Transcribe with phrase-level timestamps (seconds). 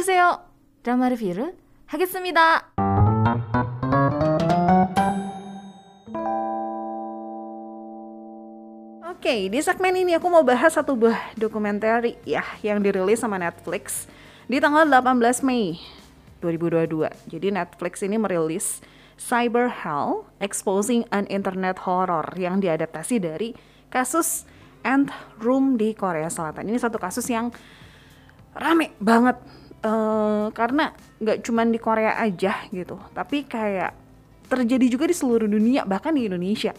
[0.00, 0.40] 보세요.
[0.82, 1.54] 드라마 리뷰를
[1.86, 2.72] 하겠습니다.
[9.06, 14.06] Oke, di segmen ini aku mau bahas satu buah dokumenter ya yang dirilis sama Netflix
[14.46, 15.82] di tanggal 18 Mei
[16.38, 17.10] 2022.
[17.34, 18.78] Jadi Netflix ini merilis
[19.18, 23.50] Cyber Hell Exposing an Internet Horror yang diadaptasi dari
[23.90, 24.46] kasus
[24.86, 25.10] Ant
[25.42, 26.70] Room di Korea Selatan.
[26.70, 27.50] Ini satu kasus yang
[28.54, 29.36] rame banget
[29.85, 33.93] uh, karena nggak cuman di Korea aja gitu, tapi kayak
[34.51, 36.75] terjadi juga di seluruh dunia bahkan di Indonesia.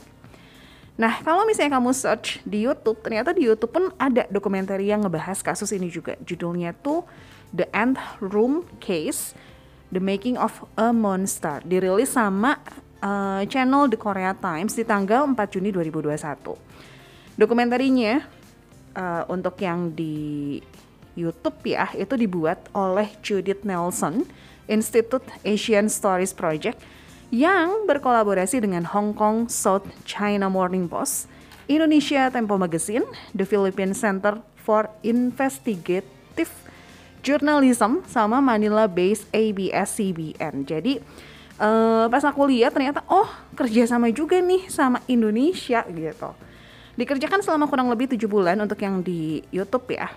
[0.93, 5.41] Nah, kalau misalnya kamu search di YouTube, ternyata di YouTube pun ada dokumenter yang ngebahas
[5.41, 6.21] kasus ini juga.
[6.21, 7.09] Judulnya tuh
[7.57, 9.33] The Ant Room Case,
[9.89, 11.65] The Making of a Monster.
[11.65, 12.61] Dirilis sama
[13.01, 17.41] uh, channel The Korea Times di tanggal 4 Juni 2021.
[17.41, 18.21] Dokumenterinya
[18.93, 20.61] uh, untuk yang di
[21.19, 24.25] YouTube ya, itu dibuat oleh Judith Nelson,
[24.71, 26.81] Institute Asian Stories Project,
[27.33, 31.33] yang berkolaborasi dengan Hong Kong South China Morning Post,
[31.65, 36.53] Indonesia Tempo Magazine, The Philippine Center for Investigative
[37.25, 40.69] Journalism, sama Manila-based ABS-CBN.
[40.69, 41.01] Jadi
[41.57, 46.31] uh, pas aku lihat ternyata oh kerjasama juga nih sama Indonesia gitu.
[46.99, 50.13] Dikerjakan selama kurang lebih tujuh bulan untuk yang di YouTube ya.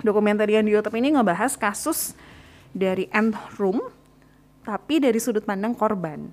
[0.00, 2.16] Dokumenter yang di YouTube ini ngebahas kasus
[2.72, 3.80] dari End Room
[4.64, 6.30] tapi dari sudut pandang korban.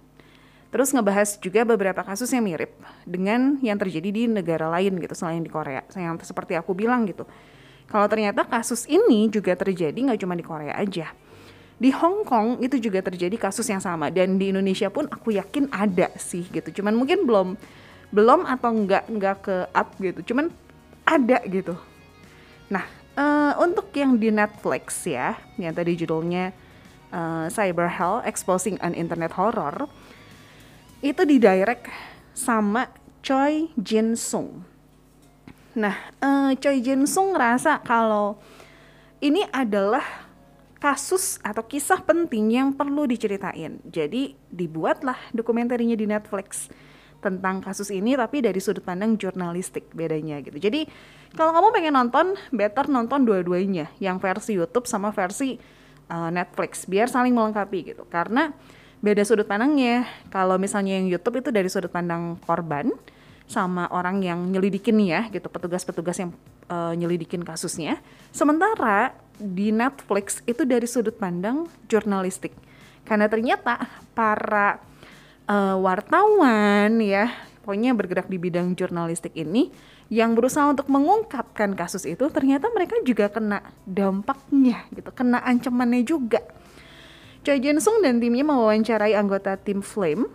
[0.68, 2.76] Terus ngebahas juga beberapa kasus yang mirip
[3.08, 5.84] dengan yang terjadi di negara lain gitu selain di Korea.
[5.96, 7.24] Yang seperti aku bilang gitu.
[7.88, 11.16] Kalau ternyata kasus ini juga terjadi nggak cuma di Korea aja.
[11.78, 15.72] Di Hong Kong itu juga terjadi kasus yang sama dan di Indonesia pun aku yakin
[15.72, 16.84] ada sih gitu.
[16.84, 17.56] Cuman mungkin belum
[18.12, 20.34] belum atau nggak nggak ke up gitu.
[20.34, 20.52] Cuman
[21.08, 21.80] ada gitu.
[22.68, 22.84] Nah,
[23.18, 26.54] uh, untuk yang di Netflix ya, yang tadi judulnya
[27.12, 29.90] uh, Cyber Hell Exposing an Internet Horror
[31.02, 31.90] itu didirect
[32.38, 32.88] sama
[33.26, 34.64] Choi Jin Sung.
[35.78, 38.38] Nah, uh, Choi Jin Sung ngerasa kalau
[39.22, 40.30] ini adalah
[40.78, 43.82] kasus atau kisah penting yang perlu diceritain.
[43.90, 46.70] Jadi dibuatlah dokumenterinya di Netflix
[47.18, 50.62] tentang kasus ini tapi dari sudut pandang jurnalistik bedanya gitu.
[50.62, 50.86] Jadi
[51.36, 55.60] kalau kamu pengen nonton, better nonton dua-duanya, yang versi YouTube sama versi
[56.08, 58.08] uh, Netflix biar saling melengkapi gitu.
[58.08, 58.54] Karena
[59.04, 60.08] beda sudut pandangnya.
[60.32, 62.92] Kalau misalnya yang YouTube itu dari sudut pandang korban
[63.48, 66.32] sama orang yang nyelidikin ya gitu petugas-petugas yang
[66.68, 68.00] uh, nyelidikin kasusnya.
[68.36, 72.52] Sementara di Netflix itu dari sudut pandang jurnalistik.
[73.08, 74.84] Karena ternyata para
[75.48, 77.32] uh, wartawan ya
[77.64, 79.72] pokoknya bergerak di bidang jurnalistik ini
[80.08, 86.40] yang berusaha untuk mengungkapkan kasus itu ternyata mereka juga kena dampaknya gitu, kena ancamannya juga.
[87.44, 90.28] Choi Jin Sung dan timnya mewawancarai anggota tim Flame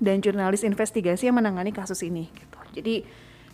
[0.00, 2.58] dan jurnalis investigasi yang menangani kasus ini gitu.
[2.76, 3.04] Jadi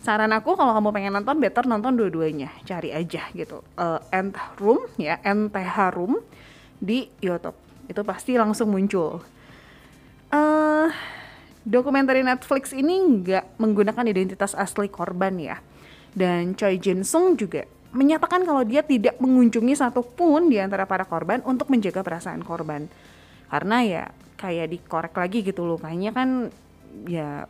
[0.01, 3.63] saran aku kalau kamu pengen nonton better nonton dua-duanya, cari aja gitu.
[3.79, 6.19] Uh, End Room ya, NTH Room
[6.79, 7.55] di YouTube.
[7.87, 9.23] Itu pasti langsung muncul.
[10.31, 10.87] Uh,
[11.63, 15.57] dokumenter Netflix ini nggak menggunakan identitas asli korban ya.
[16.11, 21.43] Dan Choi Jin Sung juga menyatakan kalau dia tidak mengunjungi satupun di antara para korban
[21.43, 22.87] untuk menjaga perasaan korban.
[23.51, 24.03] Karena ya
[24.39, 26.29] kayak dikorek lagi gitu loh, kayaknya kan
[27.07, 27.45] ya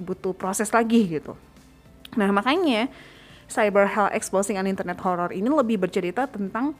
[0.00, 1.36] butuh proses lagi gitu.
[2.16, 2.88] Nah makanya
[3.50, 6.78] Cyber Hell Exposing an Internet Horror ini lebih bercerita tentang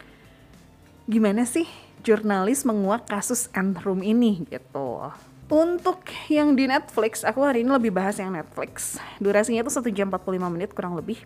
[1.11, 1.67] gimana sih
[2.07, 3.51] jurnalis menguak kasus
[3.83, 5.11] Room ini gitu.
[5.51, 9.03] Untuk yang di Netflix, aku hari ini lebih bahas yang Netflix.
[9.19, 11.19] Durasinya tuh 1 jam 45 menit kurang lebih.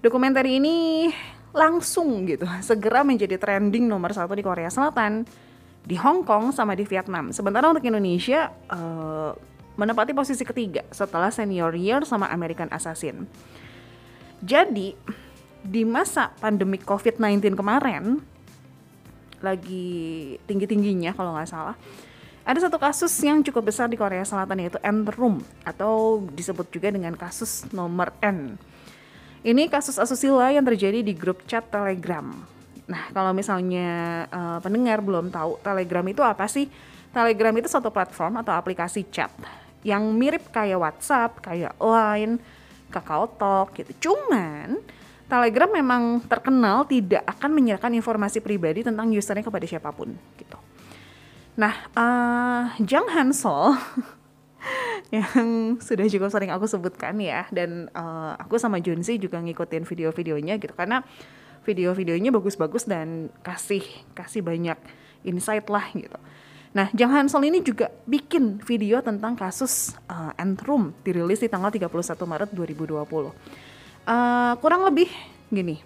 [0.00, 1.12] Dokumenter ini
[1.52, 5.28] langsung gitu, segera menjadi trending nomor satu di Korea Selatan,
[5.84, 7.36] di Hong Kong, sama di Vietnam.
[7.36, 9.36] Sementara untuk Indonesia, uh,
[9.76, 13.28] menempati posisi ketiga setelah Senior Year sama American Assassin.
[14.40, 14.96] Jadi,
[15.60, 18.24] di masa pandemi COVID-19 kemarin,
[19.44, 21.76] lagi tinggi-tingginya kalau nggak salah,
[22.44, 26.92] ada satu kasus yang cukup besar di Korea Selatan yaitu N Room atau disebut juga
[26.92, 28.60] dengan kasus nomor N.
[29.44, 32.32] Ini kasus asusila yang terjadi di grup chat Telegram.
[32.84, 36.68] Nah, kalau misalnya uh, pendengar belum tahu Telegram itu apa sih?
[37.12, 39.32] Telegram itu satu platform atau aplikasi chat
[39.84, 42.40] yang mirip kayak WhatsApp, kayak Line,
[42.88, 44.08] Kakao Talk gitu.
[44.08, 44.80] Cuman
[45.28, 50.56] Telegram memang terkenal tidak akan menyerahkan informasi pribadi tentang usernya kepada siapa pun gitu.
[51.54, 53.78] Nah, uh, Jang Hansol
[55.14, 60.58] yang sudah juga sering aku sebutkan ya dan uh, aku sama Junsi juga ngikutin video-videonya
[60.58, 61.06] gitu karena
[61.62, 63.86] video-videonya bagus-bagus dan kasih
[64.18, 64.76] kasih banyak
[65.22, 66.18] insight lah gitu.
[66.74, 71.86] Nah, Jang Hansol ini juga bikin video tentang kasus uh, Antrum dirilis di tanggal 31
[72.18, 72.98] Maret 2020.
[72.98, 73.30] Uh,
[74.58, 75.06] kurang lebih
[75.54, 75.78] gini.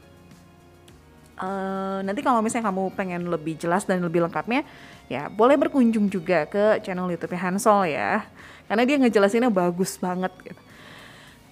[1.38, 4.64] Uh, nanti kalau misalnya kamu pengen lebih jelas dan lebih lengkapnya,
[5.08, 8.28] ya boleh berkunjung juga ke channel YouTube Hansol ya,
[8.68, 10.32] karena dia ngejelasinnya bagus banget.
[10.44, 10.60] Gitu.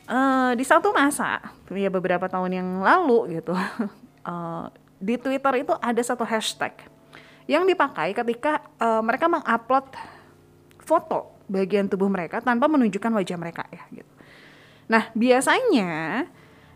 [0.06, 4.70] Uh, di satu masa, ya beberapa tahun yang lalu gitu, uh,
[5.06, 6.72] di Twitter itu ada satu hashtag
[7.50, 9.86] yang dipakai ketika uh, mereka mengupload
[10.82, 14.12] foto bagian tubuh mereka tanpa menunjukkan wajah mereka ya gitu.
[14.86, 16.26] Nah, biasanya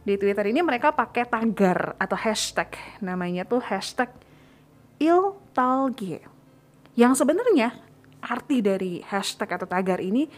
[0.03, 4.11] di Twitter ini mereka pakai tagar atau hashtag namanya tuh hashtag
[4.99, 6.25] iltalge
[6.95, 7.75] yang sebenarnya
[8.21, 10.29] arti dari hashtag atau tagar ini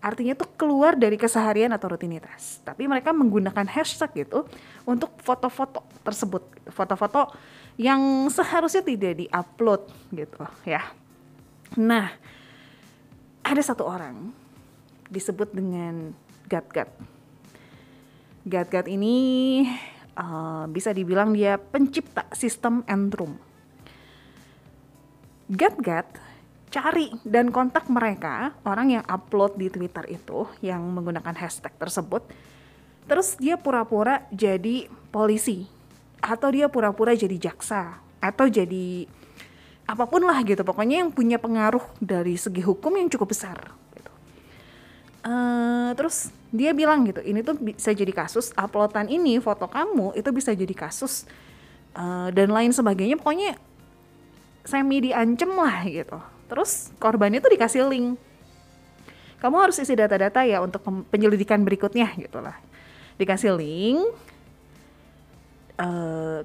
[0.00, 4.44] artinya tuh keluar dari keseharian atau rutinitas tapi mereka menggunakan hashtag itu
[4.84, 7.32] untuk foto-foto tersebut foto-foto
[7.76, 9.82] yang seharusnya tidak diupload
[10.12, 10.80] gitu ya.
[11.76, 12.08] Nah,
[13.44, 14.32] ada satu orang
[15.12, 16.16] disebut dengan
[16.48, 16.88] Gat-Gat.
[18.46, 19.16] Gat-Gat ini
[20.16, 23.36] uh, bisa dibilang dia pencipta sistem Entrum.
[25.46, 26.18] Gat-Gat
[26.66, 32.26] cari dan kontak mereka orang yang upload di Twitter itu yang menggunakan hashtag tersebut.
[33.06, 35.64] Terus dia pura-pura jadi polisi
[36.18, 39.06] atau dia pura-pura jadi jaksa atau jadi
[39.86, 44.12] apa pun lah gitu pokoknya yang punya pengaruh dari segi hukum yang cukup besar gitu.
[45.22, 50.26] Uh, terus dia bilang gitu ini tuh bisa jadi kasus uploadan ini foto kamu itu
[50.34, 51.30] bisa jadi kasus
[51.94, 53.54] uh, dan lain sebagainya pokoknya
[54.66, 56.18] semi diancem lah gitu
[56.50, 58.18] terus korbannya tuh dikasih link
[59.40, 62.58] kamu harus isi data-data ya untuk penyelidikan berikutnya gitu lah
[63.16, 64.00] dikasih link
[65.80, 66.44] uh,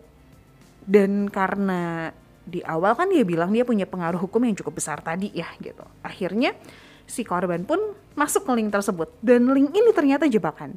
[0.85, 5.29] dan karena di awal kan dia bilang dia punya pengaruh hukum yang cukup besar tadi
[5.31, 5.85] ya gitu.
[6.01, 6.57] Akhirnya
[7.05, 7.79] si korban pun
[8.17, 10.75] masuk ke link tersebut dan link ini ternyata jebakan.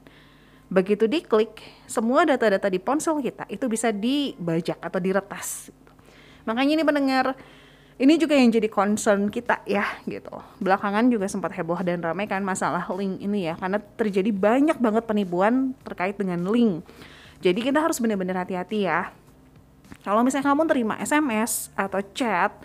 [0.69, 5.71] Begitu diklik, semua data-data di ponsel kita itu bisa dibajak atau diretas.
[6.45, 7.37] Makanya ini mendengar
[7.95, 10.35] ini juga yang jadi concern kita ya gitu.
[10.59, 15.05] Belakangan juga sempat heboh dan ramai kan masalah link ini ya karena terjadi banyak banget
[15.07, 16.83] penipuan terkait dengan link
[17.45, 19.13] jadi kita harus benar-benar hati-hati ya.
[20.01, 22.57] Kalau misalnya kamu terima SMS atau chat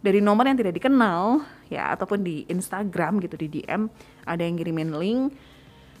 [0.00, 3.92] dari nomor yang tidak dikenal ya ataupun di Instagram gitu di DM
[4.24, 5.36] ada yang ngirimin link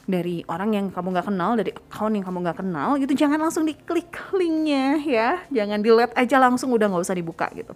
[0.06, 3.12] dari orang yang kamu nggak kenal dari account yang kamu nggak kenal gitu.
[3.14, 5.28] Jangan langsung diklik linknya ya.
[5.48, 7.72] Jangan dilihat aja langsung udah nggak usah dibuka gitu.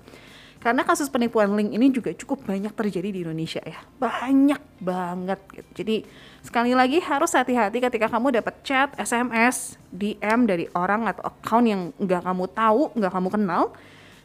[0.67, 3.79] Karena kasus penipuan link ini juga cukup banyak terjadi di Indonesia ya.
[4.03, 5.71] Banyak banget gitu.
[5.79, 5.97] Jadi
[6.43, 11.95] sekali lagi harus hati-hati ketika kamu dapat chat SMS DM dari orang atau account yang
[12.03, 13.63] nggak kamu tahu nggak kamu kenal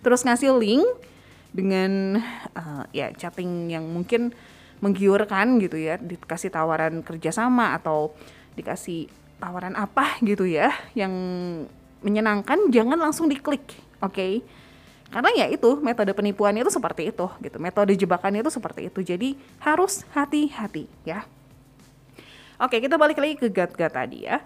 [0.02, 0.86] terus ngasih link
[1.54, 2.18] dengan
[2.58, 4.34] uh, ya chatting yang mungkin
[4.82, 8.12] menggiurkan gitu ya dikasih tawaran kerjasama atau
[8.58, 9.08] dikasih
[9.38, 11.14] tawaran apa gitu ya yang
[12.02, 13.64] menyenangkan jangan langsung diklik
[14.02, 14.14] oke?
[14.14, 14.42] Okay?
[15.12, 17.60] karena ya itu metode penipuannya itu seperti itu gitu.
[17.60, 19.00] Metode jebakannya itu seperti itu.
[19.04, 21.28] Jadi harus hati-hati ya.
[22.56, 24.40] Oke kita balik lagi ke gat-gat tadi ya.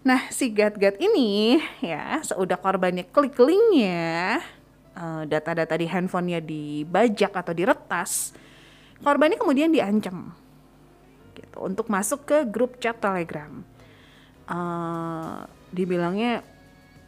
[0.00, 4.40] Nah si gat-gat ini ya seudah korbannya klik linknya
[4.96, 8.32] uh, data-data di handphonenya dibajak atau diretas
[9.02, 10.34] korbannya kemudian diancam
[11.34, 13.62] gitu untuk masuk ke grup chat telegram
[14.48, 16.42] uh, dibilangnya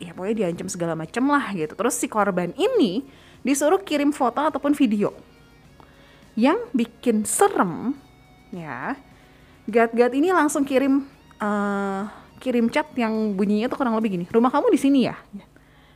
[0.01, 1.77] ya pokoknya diancam segala macam lah gitu.
[1.77, 3.05] Terus si korban ini
[3.45, 5.13] disuruh kirim foto ataupun video.
[6.39, 7.93] Yang bikin serem
[8.55, 8.97] ya,
[9.69, 11.05] Gat-gat ini langsung kirim
[11.39, 12.03] uh,
[12.41, 14.25] kirim chat yang bunyinya tuh kurang lebih gini.
[14.27, 15.15] Rumah kamu di sini ya.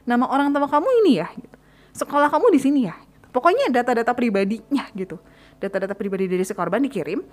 [0.05, 1.27] Nama orang tua kamu ini ya.
[1.33, 1.57] Gitu.
[1.97, 2.95] Sekolah kamu di sini ya.
[2.95, 3.27] Gitu.
[3.33, 5.19] Pokoknya data-data pribadinya gitu.
[5.65, 7.25] Data-data pribadi dari si korban dikirim.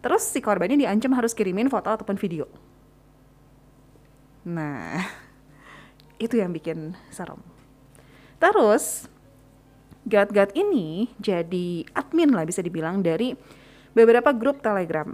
[0.00, 2.48] Terus si korbannya diancam harus kirimin foto ataupun video.
[4.48, 5.04] Nah,
[6.24, 7.44] itu yang bikin serem.
[8.40, 9.10] Terus
[10.08, 13.36] Gat-Gat ini jadi admin lah bisa dibilang dari
[13.92, 15.12] beberapa grup Telegram.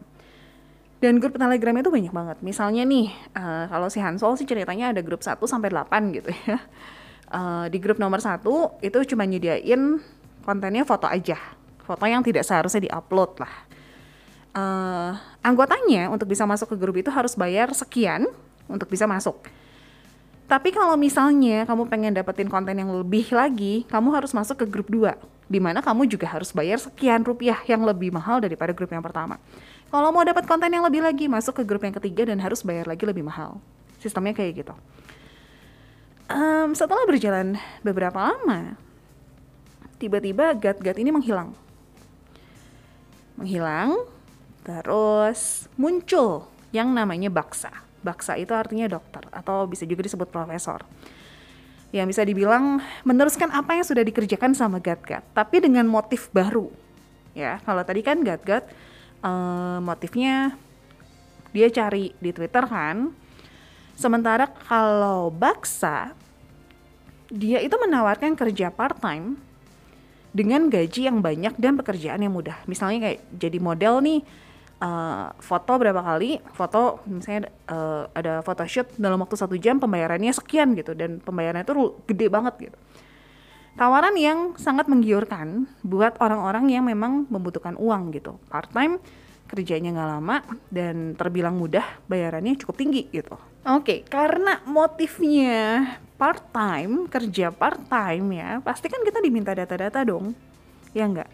[1.03, 2.39] Dan grup Telegram itu banyak banget.
[2.41, 6.59] Misalnya nih, uh, kalau si Hansol sih ceritanya ada grup 1 sampai 8 gitu ya.
[7.29, 10.01] Uh, di grup nomor satu itu cuma nyediain
[10.47, 11.37] kontennya foto aja.
[11.85, 13.55] Foto yang tidak seharusnya diupload lah.
[14.55, 15.13] Uh,
[15.43, 18.31] anggotanya untuk bisa masuk ke grup itu harus bayar sekian
[18.71, 19.45] untuk bisa masuk
[20.45, 24.93] tapi kalau misalnya kamu pengen dapetin konten yang lebih lagi, kamu harus masuk ke grup
[24.93, 25.17] 2,
[25.49, 29.41] di mana kamu juga harus bayar sekian rupiah yang lebih mahal daripada grup yang pertama.
[29.89, 32.85] Kalau mau dapat konten yang lebih lagi, masuk ke grup yang ketiga dan harus bayar
[32.85, 33.57] lagi lebih mahal.
[34.05, 34.75] Sistemnya kayak gitu.
[36.29, 38.77] um, setelah berjalan beberapa lama,
[39.97, 41.57] tiba-tiba Gat-Gat ini menghilang.
[43.35, 44.07] Menghilang,
[44.63, 47.71] terus muncul yang namanya Baksa.
[48.05, 50.85] Baksa itu artinya dokter atau bisa juga disebut profesor.
[51.95, 56.69] Yang bisa dibilang meneruskan apa yang sudah dikerjakan sama Gat-Gat, tapi dengan motif baru.
[57.35, 58.67] Ya, kalau tadi kan Gat-Gat
[59.23, 60.55] uh, motifnya
[61.55, 63.15] dia cari di Twitter kan.
[63.95, 66.11] Sementara kalau Baksa
[67.31, 69.39] dia itu menawarkan kerja part time
[70.35, 72.59] dengan gaji yang banyak dan pekerjaan yang mudah.
[72.67, 74.21] Misalnya kayak jadi model nih
[74.83, 80.75] uh, foto berapa kali, foto misalnya uh, ada photoshoot dalam waktu satu jam pembayarannya sekian
[80.75, 82.79] gitu dan pembayarannya itu gede banget gitu.
[83.75, 88.39] Tawaran yang sangat menggiurkan buat orang-orang yang memang membutuhkan uang gitu.
[88.47, 89.03] Part time
[89.45, 90.37] kerjanya nggak lama
[90.73, 93.37] dan terbilang mudah, bayarannya cukup tinggi gitu.
[93.65, 95.85] Oke, okay, karena motifnya
[96.21, 100.37] part time, kerja part time ya, pasti kan kita diminta data-data dong,
[100.93, 101.31] ya nggak?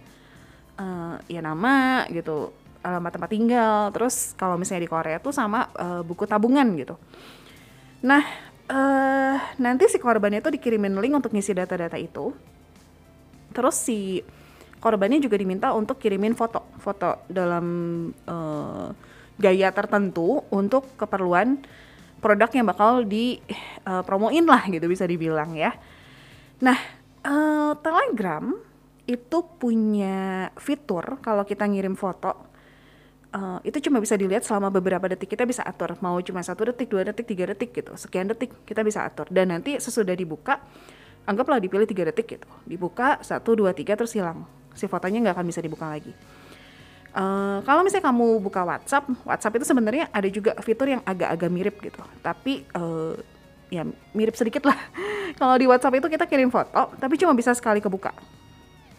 [0.80, 6.02] Uh, ya nama gitu, alamat tempat tinggal, terus kalau misalnya di Korea tuh sama uh,
[6.06, 6.96] buku tabungan gitu.
[8.06, 8.24] Nah,
[8.70, 12.32] uh, nanti si korbannya tuh dikirimin link untuk ngisi data-data itu,
[13.52, 14.24] terus si
[14.80, 17.66] korbannya juga diminta untuk kirimin foto foto dalam
[18.24, 18.88] uh,
[19.36, 21.60] gaya tertentu untuk keperluan
[22.20, 23.40] produk yang bakal di
[23.88, 25.72] uh, promoin lah gitu bisa dibilang ya.
[26.60, 26.76] Nah,
[27.24, 28.52] uh, Telegram
[29.08, 32.36] itu punya fitur kalau kita ngirim foto
[33.32, 35.32] uh, itu cuma bisa dilihat selama beberapa detik.
[35.32, 38.84] Kita bisa atur mau cuma satu detik dua detik tiga detik gitu sekian detik kita
[38.84, 39.26] bisa atur.
[39.32, 40.60] Dan nanti sesudah dibuka
[41.24, 42.48] anggaplah dipilih tiga detik gitu.
[42.68, 46.16] Dibuka satu dua tiga terus hilang si fotonya nggak akan bisa dibuka lagi.
[47.10, 51.76] Uh, kalau misalnya kamu buka WhatsApp, WhatsApp itu sebenarnya ada juga fitur yang agak-agak mirip
[51.82, 53.18] gitu, tapi uh,
[53.68, 53.84] ya
[54.14, 54.78] mirip sedikit lah.
[55.40, 58.14] kalau di WhatsApp itu kita kirim foto, tapi cuma bisa sekali kebuka.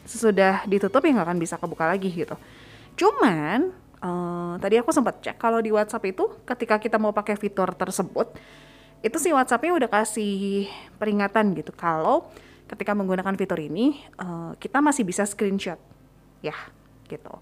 [0.06, 2.36] Sesudah ditutup ya nggak akan bisa kebuka lagi gitu.
[3.00, 3.72] Cuman
[4.04, 8.36] uh, tadi aku sempat cek kalau di WhatsApp itu ketika kita mau pakai fitur tersebut,
[9.02, 10.68] itu si WhatsAppnya udah kasih
[11.00, 12.30] peringatan gitu kalau
[12.72, 15.78] ketika menggunakan fitur ini uh, kita masih bisa screenshot.
[16.40, 16.56] Ya
[17.12, 17.36] gitu.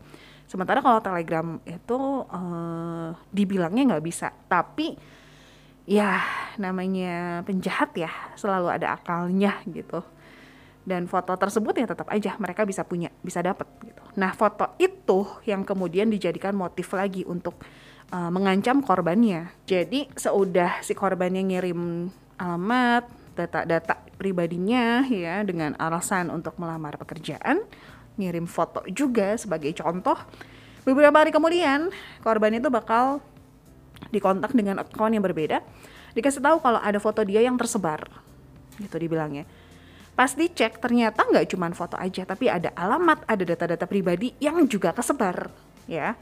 [0.50, 4.34] Sementara kalau telegram itu uh, dibilangnya nggak bisa.
[4.50, 4.98] Tapi
[5.86, 6.22] ya
[6.58, 10.02] namanya penjahat ya selalu ada akalnya gitu.
[10.82, 14.02] Dan foto tersebut ya tetap aja mereka bisa punya bisa dapat gitu.
[14.18, 17.62] Nah foto itu yang kemudian dijadikan motif lagi untuk
[18.10, 19.54] uh, mengancam korbannya.
[19.70, 22.10] Jadi seudah si korbannya ngirim
[22.42, 23.06] alamat
[23.38, 27.64] data-data pribadinya ya dengan alasan untuk melamar pekerjaan,
[28.20, 30.20] ngirim foto juga sebagai contoh.
[30.84, 31.88] Beberapa hari kemudian,
[32.20, 33.24] korban itu bakal
[34.12, 35.64] dikontak dengan akun yang berbeda,
[36.12, 38.12] dikasih tahu kalau ada foto dia yang tersebar,
[38.76, 39.48] gitu dibilangnya.
[40.20, 44.92] Pas dicek ternyata nggak cuma foto aja, tapi ada alamat, ada data-data pribadi yang juga
[44.92, 45.48] kesebar,
[45.88, 46.20] ya.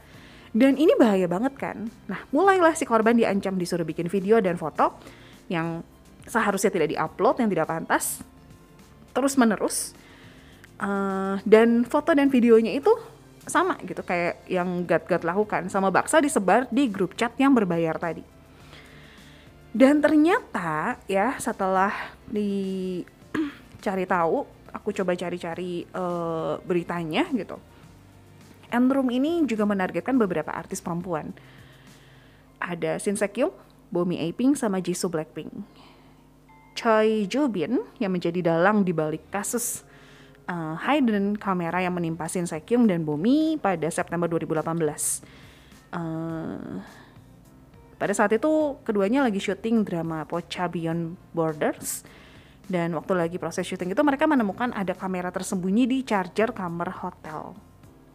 [0.54, 1.90] Dan ini bahaya banget kan.
[2.06, 4.96] Nah, mulailah si korban diancam disuruh bikin video dan foto
[5.50, 5.82] yang
[6.28, 8.22] seharusnya tidak diupload yang tidak pantas
[9.16, 9.96] terus menerus
[10.78, 12.92] uh, dan foto dan videonya itu
[13.48, 18.20] sama gitu kayak yang Gat-Gat lakukan sama Baksa disebar di grup chat yang berbayar tadi.
[19.72, 27.56] Dan ternyata ya setelah dicari tahu aku coba cari-cari uh, beritanya gitu
[28.68, 31.32] Enroom ini juga menargetkan beberapa artis perempuan.
[32.60, 33.52] Ada Shin Sekyung,
[33.88, 35.48] Bomi Aping sama Jisoo Blackpink
[36.78, 39.82] Choi Joo-bin yang menjadi dalang di balik kasus
[40.46, 44.62] uh, hidden kamera yang menimpa Shin Se-kyung dan Bomi pada September 2018.
[45.90, 46.78] Uh,
[47.98, 52.06] pada saat itu keduanya lagi syuting drama Pocha Beyond Borders
[52.70, 57.58] dan waktu lagi proses syuting itu mereka menemukan ada kamera tersembunyi di charger kamar hotel.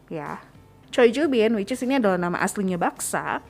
[0.08, 0.40] Ya.
[0.88, 3.44] Choi Joo-bin, which is ini adalah nama aslinya Baksa,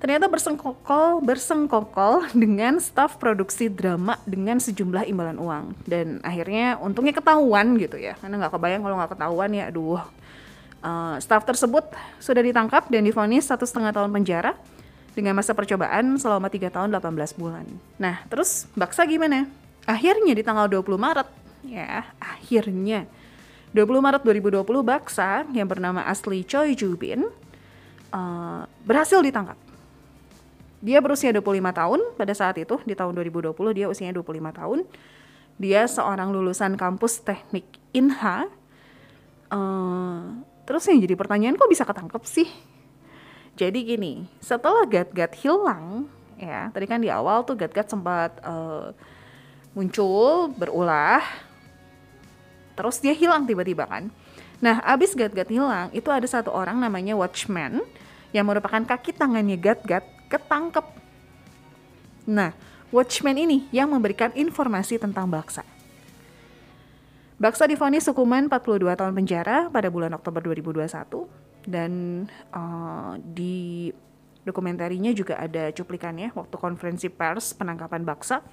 [0.00, 5.64] ternyata bersengkokol bersengkokol dengan staf produksi drama dengan sejumlah imbalan uang.
[5.84, 8.16] Dan akhirnya untungnya ketahuan gitu ya.
[8.18, 10.02] Karena nggak kebayang kalau nggak ketahuan ya aduh.
[10.80, 14.56] Uh, staf tersebut sudah ditangkap dan difonis satu setengah tahun penjara
[15.12, 17.68] dengan masa percobaan selama 3 tahun 18 bulan.
[18.00, 19.44] Nah terus Baksa gimana?
[19.84, 21.28] Akhirnya di tanggal 20 Maret
[21.68, 23.04] ya akhirnya.
[23.76, 27.28] 20 Maret 2020 Baksa yang bernama asli Choi Jubin
[28.10, 29.69] uh, berhasil ditangkap
[30.80, 34.78] dia berusia 25 tahun pada saat itu, di tahun 2020 dia usianya 25 tahun.
[35.60, 38.48] Dia seorang lulusan kampus teknik INHA.
[39.52, 42.48] Uh, terus yang jadi pertanyaan kok bisa ketangkep sih?
[43.60, 46.08] Jadi gini, setelah Gat-Gat hilang,
[46.40, 48.96] ya tadi kan di awal tuh Gat-Gat sempat uh,
[49.76, 51.20] muncul berulah
[52.74, 54.08] terus dia hilang tiba-tiba kan
[54.64, 57.84] nah abis Gat-Gat hilang itu ada satu orang namanya Watchman
[58.30, 60.86] yang merupakan kaki tangannya Gat-Gat ketangkep
[62.28, 62.54] nah
[62.90, 65.62] Watchman ini yang memberikan informasi tentang Baksa
[67.40, 73.88] Baksa difonis hukuman 42 tahun penjara pada bulan Oktober 2021 dan uh, di
[74.44, 78.44] dokumentarinya juga ada cuplikannya waktu konferensi pers penangkapan Baksa.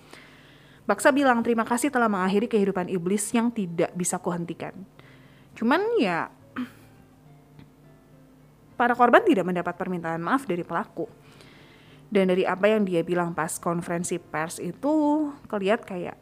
[0.88, 4.72] Baksa bilang terima kasih telah mengakhiri kehidupan iblis yang tidak bisa kuhentikan.
[5.52, 6.32] Cuman ya
[8.78, 11.10] para korban tidak mendapat permintaan maaf dari pelaku.
[12.08, 16.16] Dan dari apa yang dia bilang pas konferensi pers itu kelihat kayak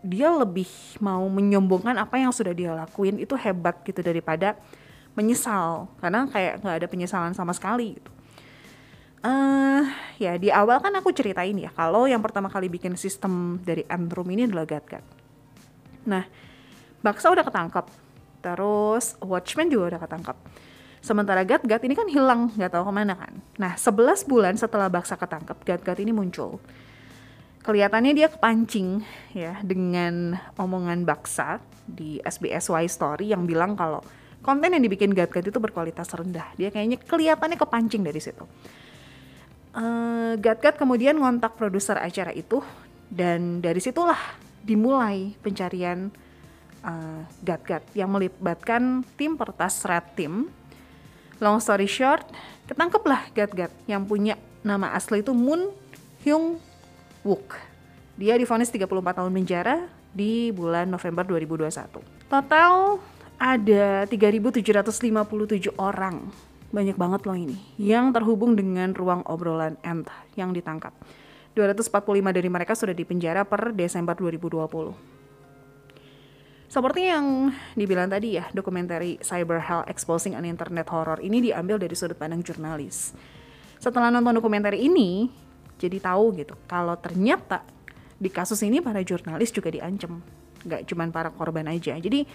[0.00, 0.70] dia lebih
[1.04, 4.56] mau menyombongkan apa yang sudah dia lakuin itu hebat gitu daripada
[5.12, 8.10] menyesal karena kayak nggak ada penyesalan sama sekali gitu
[9.22, 9.82] uh,
[10.18, 14.26] ya di awal kan aku ceritain ya kalau yang pertama kali bikin sistem dari Antrum
[14.30, 15.04] ini adalah GatGat.
[16.08, 16.24] Nah,
[17.02, 17.86] Baksa udah ketangkep,
[18.42, 20.36] terus Watchman juga udah ketangkep.
[20.98, 23.32] Sementara GatGat ini kan hilang, nggak tahu ke mana kan.
[23.56, 26.58] Nah, 11 bulan setelah Baksa ketangkep, GatGat ini muncul.
[27.62, 29.04] Kelihatannya dia kepancing
[29.36, 34.00] ya dengan omongan Baksa di SBSY Story yang bilang kalau
[34.40, 36.48] konten yang dibikin GatGat itu berkualitas rendah.
[36.56, 38.46] Dia kayaknya kelihatannya kepancing dari situ
[39.78, 42.62] uh, Gat-Gat kemudian ngontak produser acara itu
[43.08, 44.18] dan dari situlah
[44.62, 46.12] dimulai pencarian
[46.84, 50.34] uh, Gat-Gat yang melibatkan tim pertas Red Team.
[51.38, 52.26] Long story short,
[52.66, 54.34] ketangkeplah Gat-Gat yang punya
[54.66, 55.70] nama asli itu Moon
[56.26, 56.58] Hyung
[57.22, 57.54] Wook.
[58.18, 62.02] Dia difonis 34 tahun penjara di bulan November 2021.
[62.26, 62.98] Total
[63.38, 66.26] ada 3.757 orang
[66.74, 70.90] banyak banget loh ini yang terhubung dengan ruang obrolan Ant yang ditangkap.
[71.54, 75.17] 245 dari mereka sudah dipenjara per Desember 2020.
[76.68, 81.96] Seperti yang dibilang tadi ya, dokumenter Cyber Hell Exposing an Internet Horror ini diambil dari
[81.96, 83.16] sudut pandang jurnalis.
[83.80, 85.32] Setelah nonton dokumenter ini,
[85.80, 87.64] jadi tahu gitu, kalau ternyata
[88.20, 90.20] di kasus ini para jurnalis juga diancam,
[90.68, 91.96] nggak cuma para korban aja.
[91.96, 92.28] Jadi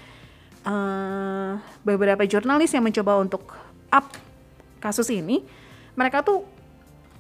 [0.66, 3.54] uh, beberapa jurnalis yang mencoba untuk
[3.94, 4.08] up
[4.82, 5.44] kasus ini
[5.94, 6.44] mereka tuh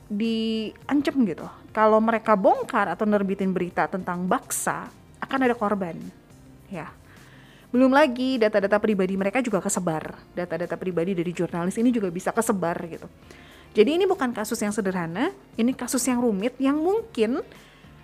[0.09, 4.89] diancam gitu kalau mereka bongkar atau nerbitin berita tentang baksa
[5.23, 5.95] akan ada korban
[6.67, 6.91] ya
[7.73, 10.13] belum lagi data-data pribadi mereka juga kesebar.
[10.37, 13.09] Data-data pribadi dari jurnalis ini juga bisa kesebar gitu.
[13.73, 17.41] Jadi ini bukan kasus yang sederhana ini kasus yang rumit yang mungkin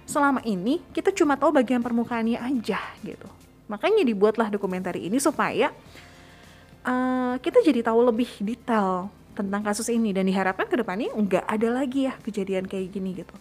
[0.10, 3.29] selama ini kita cuma tahu bagian permukaannya aja gitu.
[3.69, 5.69] Makanya dibuatlah dokumenter ini supaya
[6.82, 10.10] uh, kita jadi tahu lebih detail tentang kasus ini.
[10.10, 13.38] Dan diharapkan ke depannya nggak ada lagi ya kejadian kayak gini gitu.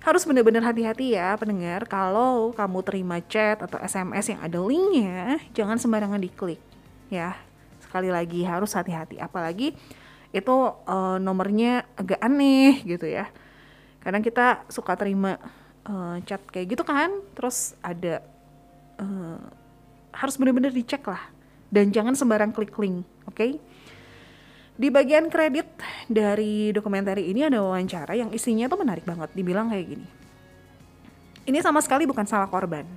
[0.00, 5.76] Harus benar-benar hati-hati ya pendengar kalau kamu terima chat atau SMS yang ada linknya jangan
[5.76, 6.60] sembarangan diklik
[7.12, 7.36] ya.
[7.84, 9.76] Sekali lagi harus hati-hati apalagi
[10.30, 13.28] itu uh, nomornya agak aneh gitu ya.
[14.00, 15.36] Kadang kita suka terima
[15.84, 18.24] uh, chat kayak gitu kan, terus ada
[18.96, 19.42] uh,
[20.14, 21.20] harus benar-benar dicek lah
[21.70, 23.36] dan jangan sembarang klik link, oke?
[23.36, 23.60] Okay?
[24.80, 25.68] Di bagian kredit
[26.08, 29.28] dari dokumenter ini ada wawancara yang isinya tuh menarik banget.
[29.36, 30.06] Dibilang kayak gini.
[31.44, 32.88] Ini sama sekali bukan salah korban.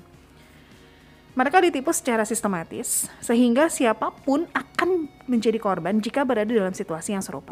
[1.35, 7.25] Mereka ditipu secara sistematis, sehingga siapa pun akan menjadi korban jika berada dalam situasi yang
[7.25, 7.51] serupa.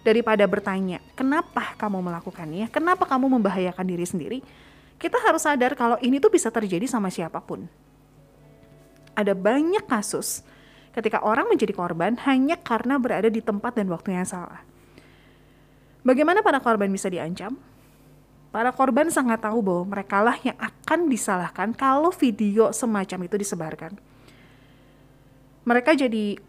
[0.00, 4.38] Daripada bertanya, kenapa kamu melakukannya, kenapa kamu membahayakan diri sendiri,
[4.96, 7.68] kita harus sadar kalau ini tuh bisa terjadi sama siapa pun
[9.18, 10.46] ada banyak kasus
[10.92, 14.64] ketika orang menjadi korban hanya karena berada di tempat dan waktu yang salah.
[16.06, 17.58] Bagaimana para korban bisa diancam?
[18.48, 23.92] Para korban sangat tahu bahwa mereka lah yang akan disalahkan kalau video semacam itu disebarkan.
[25.68, 26.40] Mereka jadi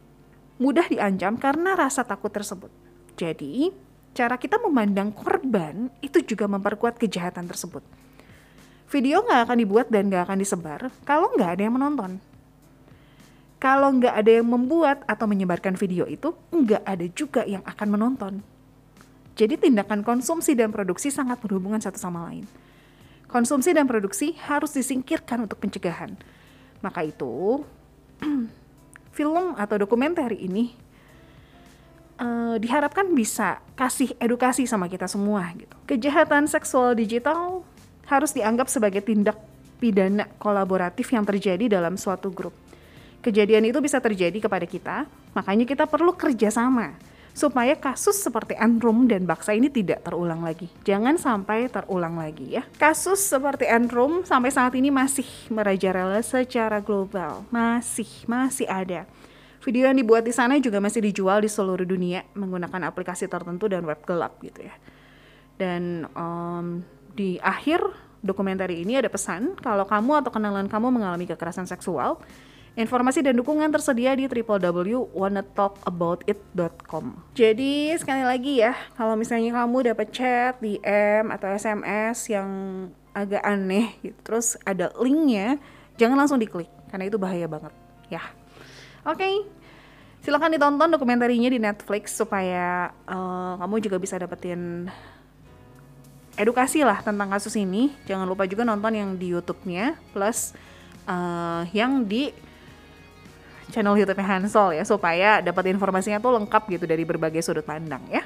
[0.64, 2.72] mudah diancam karena rasa takut tersebut.
[3.20, 3.68] Jadi,
[4.16, 7.84] cara kita memandang korban itu juga memperkuat kejahatan tersebut.
[8.90, 12.18] Video nggak akan dibuat dan nggak akan disebar kalau nggak ada yang menonton
[13.60, 18.34] kalau nggak ada yang membuat atau menyebarkan video itu, nggak ada juga yang akan menonton.
[19.36, 22.48] Jadi tindakan konsumsi dan produksi sangat berhubungan satu sama lain.
[23.28, 26.16] Konsumsi dan produksi harus disingkirkan untuk pencegahan.
[26.80, 27.64] Maka itu,
[29.20, 30.72] film atau dokumenter ini
[32.16, 35.76] uh, diharapkan bisa kasih edukasi sama kita semua gitu.
[35.84, 37.68] Kejahatan seksual digital
[38.08, 39.36] harus dianggap sebagai tindak
[39.84, 42.69] pidana kolaboratif yang terjadi dalam suatu grup
[43.20, 44.98] kejadian itu bisa terjadi kepada kita,
[45.36, 46.96] makanya kita perlu kerjasama
[47.40, 50.68] supaya kasus seperti Enrum dan Baksa ini tidak terulang lagi.
[50.84, 52.68] Jangan sampai terulang lagi ya.
[52.76, 57.48] Kasus seperti Enrum sampai saat ini masih merajalela secara global.
[57.48, 59.08] Masih, masih ada.
[59.64, 63.88] Video yang dibuat di sana juga masih dijual di seluruh dunia menggunakan aplikasi tertentu dan
[63.88, 64.76] web gelap gitu ya.
[65.60, 66.84] Dan um,
[67.16, 67.84] di akhir
[68.24, 72.20] dokumenter ini ada pesan kalau kamu atau kenalan kamu mengalami kekerasan seksual,
[72.78, 77.06] Informasi dan dukungan tersedia di www.wannatalkaboutit.com.
[77.34, 82.50] Jadi sekali lagi ya, kalau misalnya kamu dapat chat, DM atau SMS yang
[83.12, 85.58] agak aneh gitu, terus ada linknya,
[85.98, 87.74] jangan langsung diklik karena itu bahaya banget
[88.08, 88.22] ya.
[89.08, 89.34] Oke, okay.
[90.22, 94.92] silahkan ditonton dokumentarinya di Netflix supaya uh, kamu juga bisa dapetin
[96.40, 97.92] edukasi lah tentang kasus ini.
[98.08, 100.56] Jangan lupa juga nonton yang di YouTube-nya plus
[101.10, 102.32] uh, yang di
[103.70, 108.26] channel YouTube-nya Hansol ya supaya dapat informasinya tuh lengkap gitu dari berbagai sudut pandang ya.